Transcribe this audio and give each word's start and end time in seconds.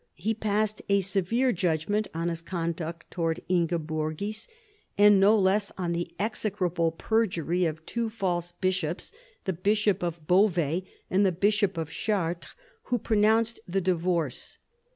He 0.15 0.33
passed 0.33 0.81
a 0.89 1.01
severe 1.01 1.51
judgment 1.51 2.07
on 2.11 2.29
his 2.29 2.41
conduct 2.41 3.11
towards 3.11 3.39
Ingeborgis, 3.47 4.47
and 4.97 5.19
no 5.19 5.37
less 5.37 5.71
on 5.77 5.91
the 5.91 6.09
"execrable 6.19 6.91
perjury 6.91 7.65
of 7.65 7.85
two 7.85 8.09
false 8.09 8.51
bishops," 8.51 9.11
the 9.45 9.53
bishop 9.53 10.01
of 10.01 10.25
Beauvais 10.25 10.85
and 11.11 11.23
the 11.23 11.31
bishop 11.31 11.77
of 11.77 11.91
Chartres, 11.91 12.55
who 12.85 12.97
pronounced 12.97 13.59
the 13.67 13.79
divorce. 13.79 14.57